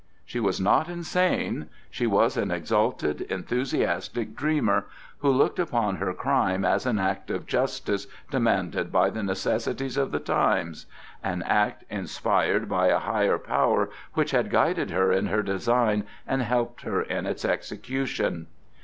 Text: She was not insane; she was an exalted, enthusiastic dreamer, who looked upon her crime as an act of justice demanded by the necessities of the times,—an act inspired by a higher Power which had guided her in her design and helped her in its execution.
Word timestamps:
She 0.25 0.39
was 0.39 0.59
not 0.59 0.89
insane; 0.89 1.69
she 1.91 2.07
was 2.07 2.35
an 2.35 2.49
exalted, 2.49 3.21
enthusiastic 3.29 4.35
dreamer, 4.35 4.87
who 5.19 5.29
looked 5.29 5.59
upon 5.59 5.97
her 5.97 6.11
crime 6.11 6.65
as 6.65 6.87
an 6.87 6.97
act 6.97 7.29
of 7.29 7.45
justice 7.45 8.07
demanded 8.31 8.91
by 8.91 9.11
the 9.11 9.21
necessities 9.21 9.97
of 9.97 10.11
the 10.11 10.19
times,—an 10.19 11.43
act 11.43 11.83
inspired 11.87 12.67
by 12.67 12.87
a 12.87 12.97
higher 12.97 13.37
Power 13.37 13.91
which 14.15 14.31
had 14.31 14.49
guided 14.49 14.89
her 14.89 15.11
in 15.11 15.27
her 15.27 15.43
design 15.43 16.05
and 16.25 16.41
helped 16.41 16.81
her 16.81 17.03
in 17.03 17.27
its 17.27 17.45
execution. 17.45 18.47